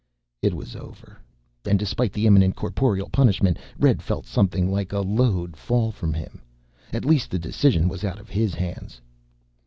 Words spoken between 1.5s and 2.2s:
And despite